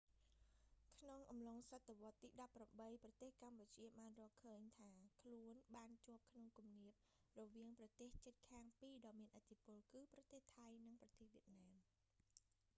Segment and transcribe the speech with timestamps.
[1.01, 6.93] ក្នុងអំឡុងសតវត្សរ៍ទី 18 ប្រទេសកម្ពុជាបានរកឃើញថាខ្លួនបានជាប់ក្នុងគំនាប
[7.39, 11.73] រវាងប្រទេសជិតខាងពីរដ៏មានឥទ្ធិពល គឺប្រទេសថៃ និងប្រទេស វៀតណាម